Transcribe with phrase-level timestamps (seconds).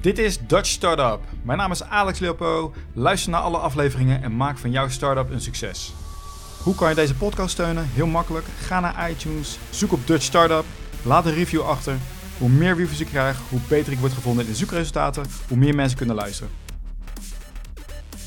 [0.00, 1.20] Dit is Dutch Startup.
[1.42, 2.72] Mijn naam is Alex Leopo.
[2.92, 5.92] Luister naar alle afleveringen en maak van jouw startup een succes.
[6.62, 7.88] Hoe kan je deze podcast steunen?
[7.92, 8.46] Heel makkelijk.
[8.58, 10.64] Ga naar iTunes, zoek op Dutch Startup,
[11.02, 11.96] laat een review achter.
[12.38, 15.74] Hoe meer reviews ik krijg, hoe beter ik word gevonden in de zoekresultaten, hoe meer
[15.74, 16.52] mensen kunnen luisteren.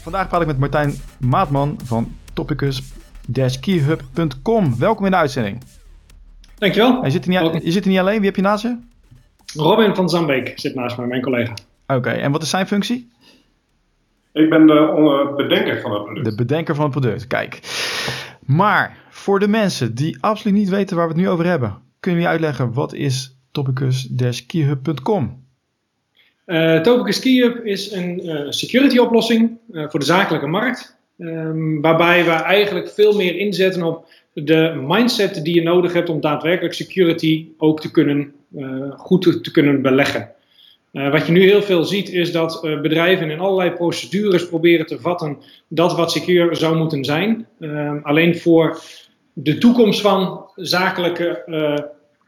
[0.01, 4.77] Vandaag praat ik met Martijn Maatman van topicus-keyhub.com.
[4.77, 5.63] Welkom in de uitzending.
[6.57, 7.05] Dankjewel.
[7.05, 8.91] Je zit, er niet, je zit er niet alleen, wie heb je naast je?
[9.53, 11.53] Robin van Zambeek zit naast mij, mijn collega.
[11.87, 13.11] Oké, en wat is zijn functie?
[14.33, 16.25] Ik ben de bedenker van het product.
[16.25, 17.59] De bedenker van het product, kijk.
[18.45, 22.21] Maar voor de mensen die absoluut niet weten waar we het nu over hebben, kunnen
[22.21, 25.41] we uitleggen wat is topicus-keyhub.com?
[26.45, 30.97] Uh, Topicus Keyhub is een uh, security oplossing uh, voor de zakelijke markt.
[31.17, 36.21] Um, waarbij we eigenlijk veel meer inzetten op de mindset die je nodig hebt om
[36.21, 38.33] daadwerkelijk security ook te kunnen,
[38.97, 40.29] goed te, kunnen beleggen.
[40.91, 45.37] wat je nu heel veel ziet is dat bedrijven in allerlei procedures proberen te vatten
[45.67, 47.47] dat wat secure zou moeten zijn.
[48.03, 48.81] Alleen voor
[49.33, 51.43] de toekomst van zakelijke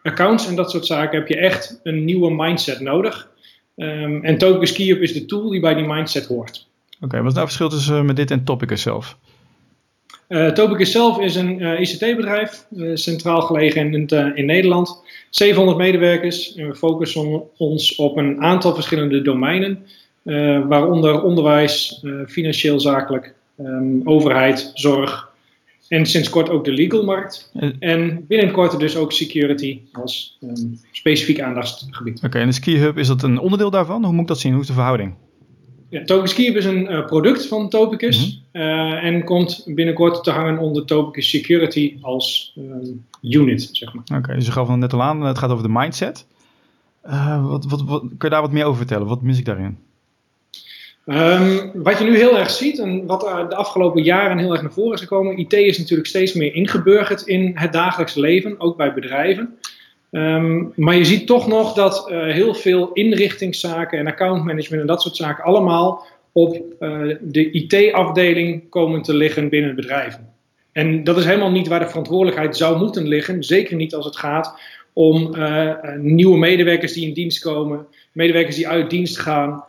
[0.02, 3.30] accounts en dat soort zaken heb je echt een nieuwe mindset nodig.
[3.76, 6.68] En Topicus KeyUp is de tool die bij die mindset hoort.
[7.02, 9.18] Oké, wat is nou het verschil tussen met dit en Topicus zelf?
[10.30, 15.04] Uh, Topicus zelf is een uh, ICT-bedrijf, centraal gelegen in, in Nederland.
[15.30, 19.86] 700 medewerkers en we focussen ons op een aantal verschillende domeinen.
[20.68, 25.34] waaronder onderwijs, financieel zakelijk, um, overheid, zorg,
[25.88, 27.52] en sinds kort ook de legal markt.
[27.80, 32.18] En binnenkort dus ook security als um, specifiek aandachtsgebied.
[32.18, 34.04] Oké, okay, en de Ski Hub, is dat een onderdeel daarvan?
[34.04, 34.52] Hoe moet ik dat zien?
[34.52, 35.14] Hoe is de verhouding?
[35.90, 38.18] Ja, Hub is een uh, product van Topicus.
[38.18, 38.62] Mm -hmm.
[38.62, 44.04] uh, en komt binnenkort te hangen onder Topicus Security als um, unit, zeg maar.
[44.04, 46.26] Oké, okay, dus je gaf het net al aan, het gaat over de mindset.
[47.08, 49.08] Uh, wat, wat, wat, kun je daar wat meer over vertellen?
[49.08, 49.78] Wat mis ik daarin?
[51.06, 54.72] Um, wat je nu heel erg ziet en wat de afgelopen jaren heel erg naar
[54.72, 58.94] voren is gekomen, IT is natuurlijk steeds meer ingeburgerd in het dagelijks leven, ook bij
[58.94, 59.58] bedrijven.
[60.16, 65.02] Um, maar je ziet toch nog dat uh, heel veel inrichtingszaken en accountmanagement en dat
[65.02, 70.34] soort zaken allemaal op uh, de IT-afdeling komen te liggen binnen bedrijven.
[70.72, 74.18] En dat is helemaal niet waar de verantwoordelijkheid zou moeten liggen, zeker niet als het
[74.18, 74.60] gaat
[74.94, 79.66] om uh, nieuwe medewerkers die in dienst komen, medewerkers die uit dienst gaan.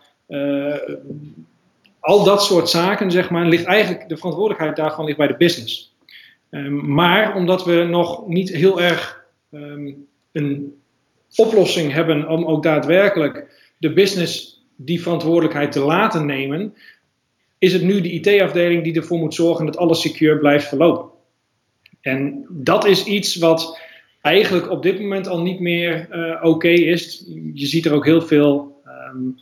[2.01, 5.95] Al dat soort zaken, zeg maar, ligt eigenlijk de verantwoordelijkheid daarvan ligt bij de business.
[6.51, 10.07] Um, maar omdat we nog niet heel erg um,
[10.37, 10.75] een
[11.37, 13.47] oplossing hebben om ook daadwerkelijk
[13.79, 16.75] de business die verantwoordelijkheid te laten nemen,
[17.59, 21.11] is het nu de IT-afdeling die ervoor moet zorgen dat alles secure blijft verlopen.
[22.01, 23.81] En dat is iets wat
[24.21, 27.25] eigenlijk op dit moment al niet meer uh, oké is.
[27.55, 28.83] Je ziet er ook heel veel.
[28.87, 29.37] Um,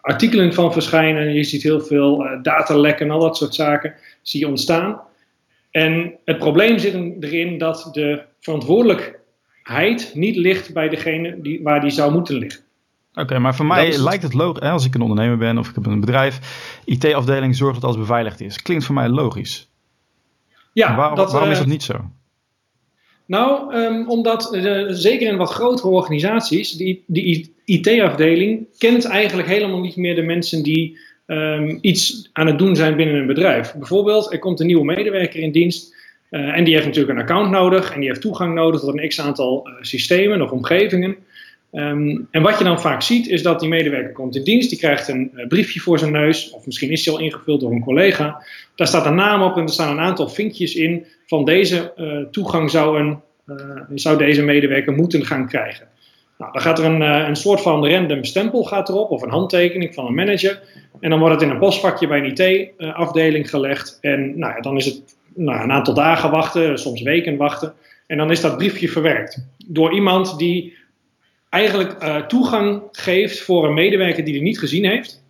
[0.00, 1.34] artikelen van verschijnen.
[1.34, 5.00] Je ziet heel veel uh, datalekken en al dat soort zaken zie je ontstaan.
[5.70, 8.22] En het probleem zit erin dat de
[9.68, 12.60] verantwoordelijkheid niet ligt bij degene die, waar die zou moeten liggen.
[13.10, 13.96] Oké, okay, maar voor mij het...
[13.96, 16.40] lijkt het logisch, als ik een ondernemer ben of ik heb een bedrijf,
[16.84, 18.62] IT-afdeling zorgt dat alles beveiligd is.
[18.62, 19.68] Klinkt voor mij logisch.
[20.72, 22.10] Ja, waarom, dat, waarom is uh, dat niet zo?
[23.26, 29.80] Nou, um, omdat uh, zeker in wat grotere organisaties, die, die IT-afdeling kent eigenlijk helemaal
[29.80, 33.74] niet meer de mensen die um, iets aan het doen zijn binnen een bedrijf.
[33.74, 35.94] Bijvoorbeeld, er komt een nieuwe medewerker in dienst
[36.30, 39.08] uh, en die heeft natuurlijk een account nodig en die heeft toegang nodig tot een
[39.08, 41.16] x-aantal uh, systemen of omgevingen.
[41.72, 44.78] Um, en wat je dan vaak ziet is dat die medewerker komt in dienst, die
[44.78, 47.84] krijgt een uh, briefje voor zijn neus, of misschien is hij al ingevuld door een
[47.84, 48.42] collega.
[48.74, 51.92] Daar staat een naam op en er staan een aantal vinkjes in van deze
[52.30, 53.18] toegang zou, een,
[53.94, 55.86] zou deze medewerker moeten gaan krijgen.
[56.38, 59.94] Nou, dan gaat er een, een soort van random stempel gaat erop, of een handtekening
[59.94, 60.60] van een manager.
[61.00, 63.98] En dan wordt het in een postvakje bij een IT-afdeling gelegd.
[64.00, 67.74] En nou ja, dan is het nou, een aantal dagen wachten, soms weken wachten.
[68.06, 70.76] En dan is dat briefje verwerkt door iemand die
[71.48, 75.22] eigenlijk uh, toegang geeft voor een medewerker die hij niet gezien heeft.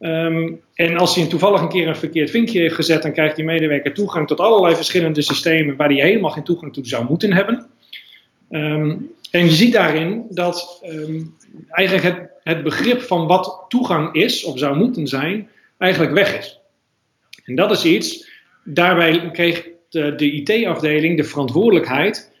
[0.00, 3.44] Um, en als hij toevallig een keer een verkeerd vinkje heeft gezet, dan krijgt die
[3.44, 7.66] medewerker toegang tot allerlei verschillende systemen waar hij helemaal geen toegang toe zou moeten hebben.
[8.50, 11.34] Um, en je ziet daarin dat um,
[11.68, 15.48] eigenlijk het, het begrip van wat toegang is of zou moeten zijn,
[15.78, 16.60] eigenlijk weg is.
[17.44, 18.32] En dat is iets,
[18.64, 22.32] daarbij kreeg de, de IT-afdeling de verantwoordelijkheid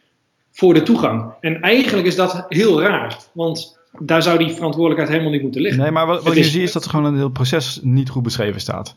[0.50, 1.32] voor de toegang.
[1.40, 5.82] En eigenlijk is dat heel raar, want daar zou die verantwoordelijkheid helemaal niet moeten liggen.
[5.82, 8.22] Nee, maar wat, wat je ziet is dat er gewoon een heel proces niet goed
[8.22, 8.96] beschreven staat.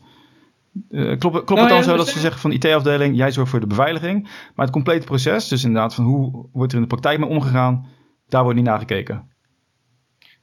[0.90, 3.50] Uh, klopt klopt nou, het dan ja, zo dat ze zeggen van IT-afdeling, jij zorgt
[3.50, 4.22] voor de beveiliging,
[4.54, 7.86] maar het complete proces, dus inderdaad van hoe wordt er in de praktijk mee omgegaan,
[8.28, 9.28] daar wordt niet naar gekeken.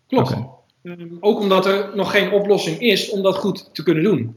[0.07, 0.31] Klopt.
[0.31, 0.49] Okay.
[0.83, 4.35] Ehm, ook omdat er nog geen oplossing is om dat goed te kunnen doen.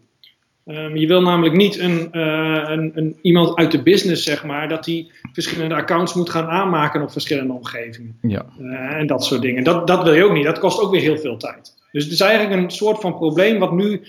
[0.69, 4.69] Ehm, je wil namelijk niet een, uh, een, een, iemand uit de business, zeg maar,
[4.69, 8.19] dat die verschillende accounts moet gaan aanmaken op verschillende omgevingen.
[8.23, 8.47] Ja.
[8.61, 9.65] Uh, en dat soort dingen.
[9.65, 10.45] Dat, dat wil je ook niet.
[10.45, 11.75] Dat kost ook weer heel veel tijd.
[11.93, 14.03] Dus het is eigenlijk een soort van probleem wat nu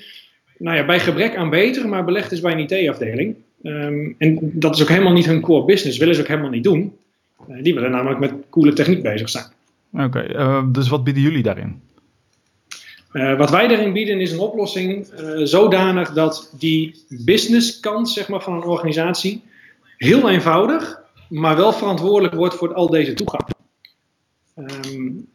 [0.58, 3.36] nou ja, bij gebrek aan beter, maar belegd is bij een IT-afdeling.
[3.64, 6.64] Um, en dat is ook helemaal niet hun core business, willen ze ook helemaal niet
[6.64, 6.94] doen.
[7.50, 9.46] Uh, die willen namelijk met coole techniek bezig zijn.
[9.94, 11.82] Oké, okay, dus wat bieden jullie daarin?
[13.14, 15.08] Uh, wat wij daarin bieden is een oplossing
[15.44, 19.44] zodanig dat die businesskant zeg maar, van een organisatie
[19.98, 23.44] heel eenvoudig, maar wel verantwoordelijk wordt voor al deze toegang.
[24.56, 25.28] Um,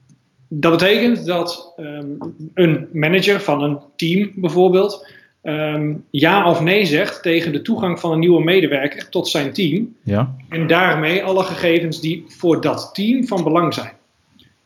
[0.49, 2.19] dat betekent dat um,
[2.55, 5.07] een manager van een team bijvoorbeeld
[5.43, 9.97] um, ja of nee zegt tegen de toegang van een nieuwe medewerker tot zijn team.
[10.03, 10.35] Ja.
[10.49, 13.93] En daarmee alle gegevens die voor dat team van belang zijn.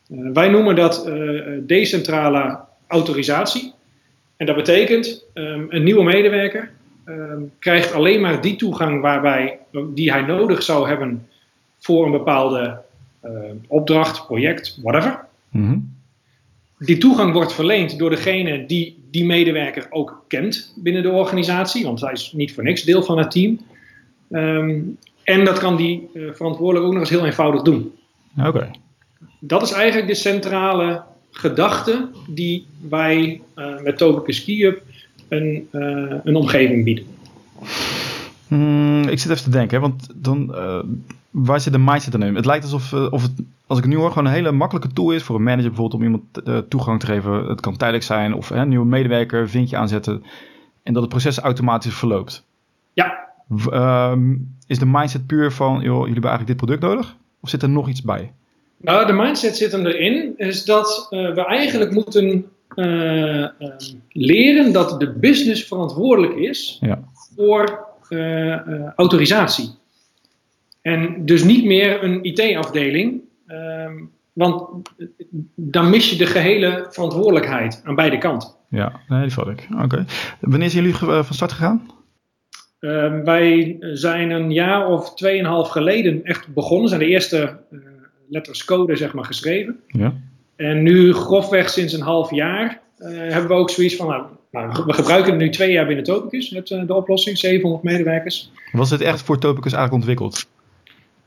[0.08, 1.10] Uh, wij noemen dat
[1.66, 3.72] decentrale autorisatie.
[4.36, 6.70] En dat betekent um, een nieuwe medewerker
[7.58, 9.58] krijgt alleen maar die toegang waarbij,
[9.94, 11.28] die hij nodig zou hebben
[11.78, 12.80] voor een bepaalde
[13.24, 13.30] uh,
[13.66, 15.24] opdracht, project, whatever.
[15.50, 15.96] Mm -hmm.
[16.78, 22.00] Die toegang wordt verleend door degene die die medewerker ook kent binnen de organisatie, want
[22.00, 23.60] hij is niet voor niks deel van het team.
[24.30, 27.92] Um, en dat kan die uh, verantwoordelijk ook nog eens heel eenvoudig doen.
[28.38, 28.48] Oké.
[28.48, 28.70] Okay.
[29.40, 34.82] Dat is eigenlijk de centrale gedachte die wij uh, met Tobacus KeyUp
[35.28, 37.04] een, uh, een omgeving bieden.
[38.48, 40.54] Hmm, ik zit even te denken, want dan,
[41.30, 42.34] waar zit de mindset dan in?
[42.34, 43.32] Het lijkt alsof of het,
[43.66, 46.00] als ik het nu hoor, gewoon een hele makkelijke tool is voor een manager bijvoorbeeld
[46.00, 46.22] om iemand
[46.70, 47.32] toegang te geven.
[47.48, 50.22] Het kan tijdelijk zijn of hè, een nieuwe medewerker, vinkje aanzetten
[50.82, 52.46] en dat het proces automatisch verloopt.
[52.92, 53.26] Ja.
[53.72, 57.16] Um, is de mindset puur van, joh, jullie hebben eigenlijk dit product nodig?
[57.40, 58.32] Of zit er nog iets bij?
[58.80, 63.46] Nou, de mindset zit hem erin, is dat uh, we eigenlijk moeten uh,
[64.08, 67.02] leren dat de business verantwoordelijk is ja.
[67.36, 67.86] voor
[68.96, 69.70] autorisatie.
[70.82, 74.88] En dus niet meer een IT-afdeling, um, want
[75.54, 78.48] dan mis je de gehele verantwoordelijkheid aan beide kanten.
[78.68, 79.66] Ja, nee, die vat ik.
[79.72, 79.84] Oké.
[79.84, 80.04] Okay.
[80.40, 81.90] Wanneer zijn jullie van start gegaan?
[82.80, 86.88] Uh, wij zijn een jaar of tweeënhalf geleden echt begonnen.
[86.88, 87.80] Zijn de eerste uh,
[88.28, 89.80] letters code zeg maar geschreven.
[89.86, 90.14] Ja.
[90.56, 94.06] En nu grofweg sinds een half jaar hebben we ook zoiets van...
[94.06, 98.50] Nou, nou, we gebruiken het nu twee jaar binnen Topicus, het, de oplossing, 700 medewerkers.
[98.72, 100.46] Was het echt voor Topicus eigenlijk ontwikkeld?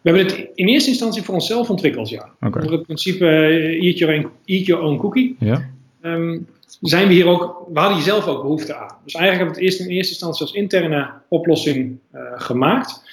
[0.02, 2.30] We hebben het in eerste instantie voor onszelf ontwikkeld, ja.
[2.42, 2.62] Okay.
[2.62, 5.36] Onder het principe uh, eat, your own, eat your own cookie.
[5.40, 5.70] Ja.
[6.02, 6.48] Um,
[6.82, 8.96] zijn we hier ook, we hadden hier zelf ook behoefte aan.
[9.04, 13.04] Dus eigenlijk hebben we het eerst in eerste instantie als interne oplossing uh, gemaakt.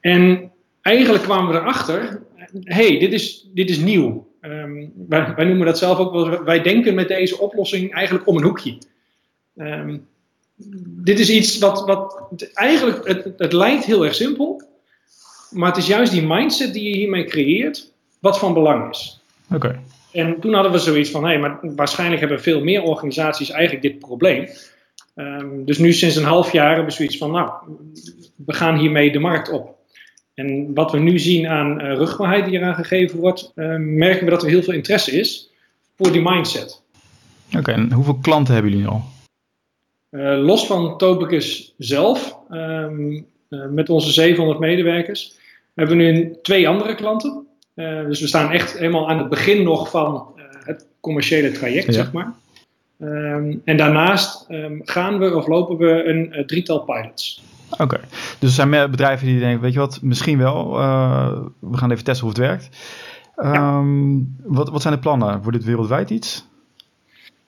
[0.00, 0.50] En
[0.82, 2.22] eigenlijk kwamen we erachter,
[2.64, 4.28] hey, dit is, dit is nieuw.
[4.40, 8.36] Um, wij, wij, noemen dat zelf ook wel, wij denken met deze oplossing eigenlijk om
[8.36, 8.78] een hoekje.
[9.56, 10.08] Um,
[10.86, 14.62] dit is iets wat, wat eigenlijk, het, het lijkt heel erg simpel.
[15.50, 19.22] Maar het is juist die mindset die je hiermee creëert, wat van belang is.
[19.52, 19.66] Oké.
[19.66, 19.80] Okay.
[20.12, 23.82] En toen hadden we zoiets van, hé, hey, maar waarschijnlijk hebben veel meer organisaties eigenlijk
[23.82, 24.48] dit probleem.
[25.14, 27.52] Um, dus nu sinds een half jaar hebben we zoiets van, nou,
[28.46, 29.78] we gaan hiermee de markt op.
[30.40, 34.30] En wat we nu zien aan uh, rugbaarheid die eraan gegeven wordt, uh, merken we
[34.30, 35.50] dat er heel veel interesse is
[35.96, 36.82] voor die mindset.
[37.48, 39.02] Oké, okay, en hoeveel klanten hebben jullie al?
[40.10, 45.38] Uh, los van Topicus zelf, um, met onze 700 medewerkers,
[45.74, 47.46] hebben we nu twee andere klanten.
[47.74, 50.26] Dus we staan echt helemaal aan het begin nog van
[50.64, 51.92] het commerciële traject, ja.
[51.92, 52.34] zeg maar.
[52.98, 57.42] Um, en daarnaast um, gaan we of lopen we een drietal pilots.
[57.70, 58.00] Oké, okay.
[58.38, 60.72] dus er zijn bedrijven die denken, weet je wat, misschien wel,
[61.58, 62.68] we gaan even testen hoe het werkt.
[63.44, 64.24] Um, ja.
[64.44, 65.42] wat, wat zijn de plannen?
[65.42, 66.48] Wordt dit wereldwijd iets?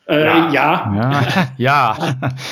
[0.07, 0.50] Uh, ja.
[0.50, 0.93] Ja.
[0.95, 1.23] ja.
[1.57, 1.97] ja.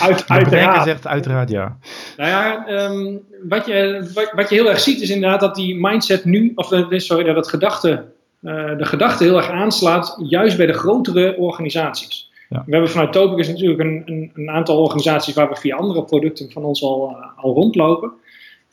[0.01, 0.85] Uit, uiteraard.
[0.85, 1.77] zegt uiteraard ja.
[2.17, 5.81] Nou ja, um, wat, je, wat, wat, je heel erg ziet is inderdaad dat die
[5.81, 8.05] mindset nu, of sorry, dat het gedachte,
[8.43, 12.30] uh, de gedachte heel erg aanslaat, juist bij de grotere organisaties.
[12.51, 12.63] Ja.
[12.67, 16.51] We hebben vanuit Topicus natuurlijk een, een, een, aantal organisaties waar we via andere producten
[16.51, 18.13] van ons al, uh, al rondlopen.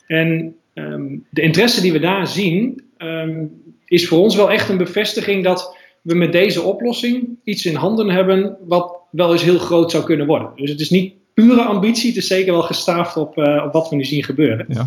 [0.06, 4.76] En um, de interesse die we daar zien, um, is voor ons wel echt een
[4.76, 9.90] bevestiging dat we met deze oplossing iets in handen hebben wat wel eens heel groot
[9.90, 10.50] zou kunnen worden.
[10.56, 13.88] Dus het is niet pure ambitie, het is zeker wel gestaafd op, uh, op wat
[13.88, 14.66] we nu zien gebeuren.
[14.68, 14.86] Ja.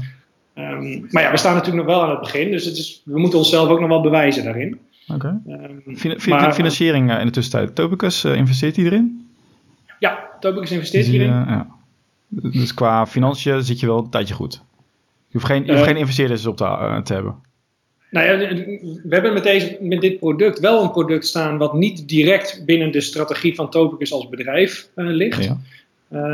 [0.55, 3.19] Um, maar ja, we staan natuurlijk nog wel aan het begin, dus het is, we
[3.19, 4.79] moeten onszelf ook nog wel bewijzen daarin.
[5.13, 5.39] Oké.
[5.45, 5.69] Okay.
[5.85, 7.75] Um, fin fin financiering uh, in de tussentijd.
[7.75, 9.29] Topicus, uh, investeert hij erin?
[9.99, 11.27] Ja, Topicus investeert hierin.
[11.27, 11.67] ja.
[12.27, 14.53] Dus qua financiën zit je wel een tijdje goed.
[15.27, 17.35] Je hoeft geen, je hoeft geen investeerders op te, te hebben.
[18.11, 18.55] Nou ja,
[19.03, 22.91] we hebben met, deze, met dit product wel een product staan wat niet direct binnen
[22.91, 25.43] de strategie van Topicus als bedrijf uh, ligt.
[25.43, 25.57] Ja.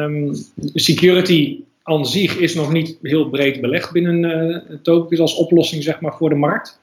[0.03, 0.35] Um,
[0.73, 6.01] security aan zich is nog niet heel breed belegd binnen uh, Topicus als oplossing zeg
[6.01, 6.79] maar, voor de markt.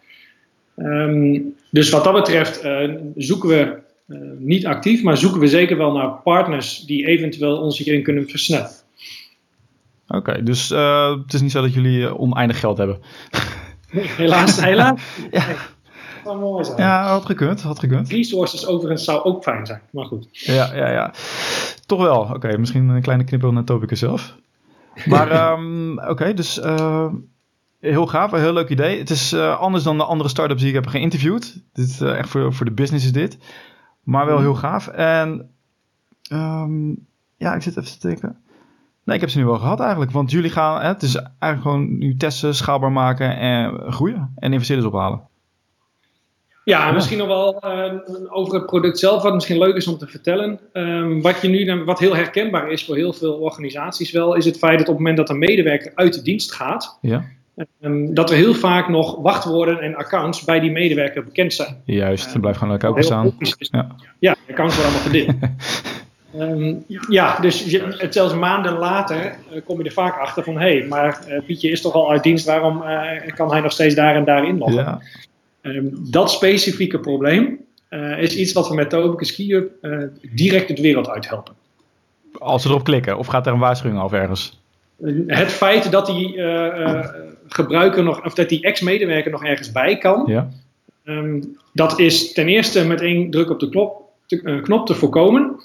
[0.76, 3.83] Um, dus wat dat betreft uh, zoeken we
[4.38, 8.71] niet actief, maar zoeken we zeker wel naar partners die eventueel ons hierin kunnen versnellen.
[10.09, 12.99] Oké, dus het is niet zo dat jullie oneindig geld hebben.
[14.16, 15.00] helaas, helaas.
[15.31, 15.45] ja.
[16.25, 16.78] Dat mooi zijn.
[16.78, 18.09] Ja, had gekund, had gekund.
[18.09, 20.28] Resources overigens zou ook fijn zijn, maar goed.
[20.31, 21.14] Ja, ja, ja.
[21.87, 22.21] Toch wel.
[22.21, 24.35] Oké, misschien een kleine knippel naar Topicus zelf.
[25.04, 26.61] Maar um, oké, dus
[27.91, 28.99] heel gaaf, een heel leuk idee.
[28.99, 31.62] Het is uh, anders dan de andere startups die ik heb geïnterviewd.
[31.73, 33.38] Dit, uh, echt voor, voor de business is dit.
[34.03, 34.88] Maar wel heel gaaf.
[34.88, 35.50] En
[36.33, 38.37] um, ja, ik zit even te denken.
[39.05, 40.11] Nee, ik heb ze nu wel gehad eigenlijk.
[40.11, 44.33] Want jullie gaan, hè, het is eigenlijk gewoon nu testen, schaalbaar maken en groeien.
[44.37, 45.23] En investeerders ophalen.
[46.64, 47.93] Ja, misschien nog wel uh,
[48.29, 50.61] over het product zelf, wat misschien leuk is om te vertellen.
[50.73, 54.59] Um, wat, je nu, wat heel herkenbaar is voor heel veel organisaties wel, is het
[54.59, 57.25] feit dat op het moment dat een medewerker uit de dienst gaat, ja.
[57.81, 61.77] Um, dat er heel vaak nog wachtwoorden en accounts bij die medewerker bekend zijn.
[61.85, 63.35] Juist, dan blijft gewoon lekker openstaan.
[63.39, 63.87] Ja.
[64.19, 65.53] ja, de accounts worden allemaal gedeeld.
[66.39, 66.85] Um,
[67.19, 70.59] ja, dus je, zelfs maanden later uh, kom je er vaak achter van...
[70.59, 73.73] hé, hey, maar uh, Pietje is toch al uit dienst, waarom uh, kan hij nog
[73.73, 74.79] steeds daar en daar inloggen?
[74.79, 75.01] Ja.
[75.63, 77.63] Um, dat specifieke probleem
[78.19, 79.73] is iets wat we met Tobicus KeyUp
[80.33, 81.55] direct de wereld uithelpen.
[82.39, 84.61] Als ze erop klikken, of gaat er een waarschuwing af ergens?
[85.27, 86.37] Het feit dat die
[87.47, 90.25] gebruiker nog, of dat die ex-medewerker nog ergens bij kan...
[90.27, 90.49] Ja.
[91.05, 95.61] Um, dat is ten eerste met één druk op de klop, te, knop te voorkomen...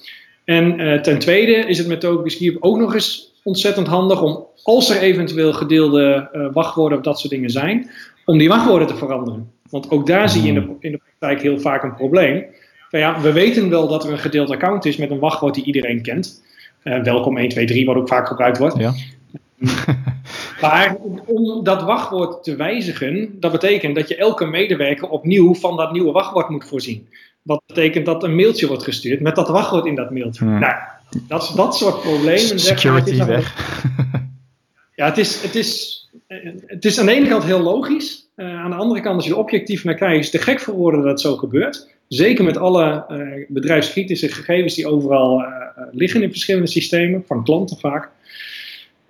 [0.50, 4.90] En uh, ten tweede is het met Token ook nog eens ontzettend handig om, als
[4.90, 7.90] er eventueel gedeelde uh, wachtwoorden of dat soort dingen zijn,
[8.26, 9.52] om die wachtwoorden te veranderen.
[9.70, 12.46] Want ook daar zie je in de, in de praktijk heel vaak een probleem.
[12.90, 15.64] Van ja, we weten wel dat er een gedeeld account is met een wachtwoord die
[15.64, 16.44] iedereen kent.
[16.84, 18.78] Welkom 123, wat ook vaak gebruikt wordt.
[18.78, 18.94] Ja.
[20.62, 25.92] maar om dat wachtwoord te wijzigen, dat betekent dat je elke medewerker opnieuw van dat
[25.92, 27.08] nieuwe wachtwoord moet voorzien.
[27.42, 30.46] Wat betekent dat een mailtje wordt gestuurd met dat wachtwoord in dat mailtje.
[30.46, 30.74] Nou,
[31.28, 32.60] dat, dat soort problemen.
[32.60, 33.56] Security zeg weg.
[34.96, 36.00] ja, het is, het, is,
[36.66, 38.28] het is aan de ene kant heel logisch.
[38.36, 40.60] Uh, aan de andere kant, als je er objectief naar kijkt, is het te gek
[40.60, 41.88] voor woorden dat het zo gebeurt.
[42.08, 45.48] Zeker met alle uh, bedrijfskritische gegevens die overal uh,
[45.92, 48.10] liggen in verschillende systemen, van klanten vaak.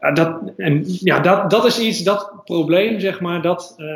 [0.02, 3.88] Uh, dat, en ja, dat, dat is iets, dat probleem, zeg maar, dat uh,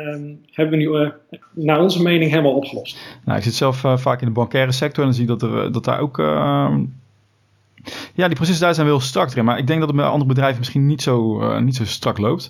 [0.50, 1.10] hebben we nu, uh,
[1.50, 2.98] naar onze mening, helemaal opgelost.
[3.24, 5.42] Nou, ik zit zelf uh, vaak in de bankaire sector en dan zie ik dat,
[5.42, 6.18] er, dat daar ook.
[6.18, 6.82] Ehm,
[8.14, 9.44] ja, die processen daar zijn wel strak erin.
[9.44, 12.44] Maar ik denk dat het met andere bedrijven misschien niet zo, niet zo strak loopt.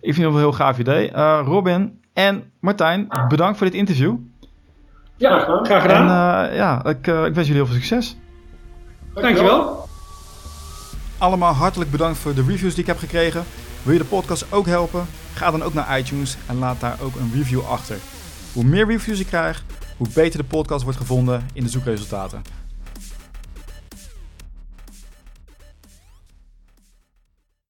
[0.00, 1.10] Ik vind het wel een heel gaaf idee.
[1.44, 4.14] Robin en Martijn, bedankt voor dit interview.
[5.16, 6.48] Ja, graag gedaan.
[6.48, 8.16] En ja, ik, ik wens jullie heel veel succes.
[9.14, 9.88] Dankjewel
[11.22, 13.44] allemaal hartelijk bedankt voor de reviews die ik heb gekregen.
[13.82, 15.06] Wil je de podcast ook helpen?
[15.34, 17.98] Ga dan ook naar iTunes en laat daar ook een review achter.
[18.52, 19.64] Hoe meer reviews ik krijg,
[19.96, 22.42] hoe beter de podcast wordt gevonden in de zoekresultaten.